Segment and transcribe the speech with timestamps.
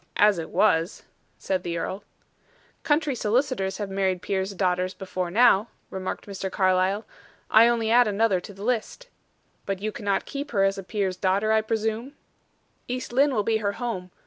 [0.17, 1.03] "As it was,"
[1.37, 2.03] said the earl.
[2.81, 6.51] "Country solicitors have married peers' daughters before now," remarked Mr.
[6.51, 7.05] Carlyle.
[7.51, 9.09] "I only add another to the list."
[9.67, 12.13] "But you cannot keep her as a peer's daughter, I presume?"
[12.87, 14.09] "East Lynne will be her home.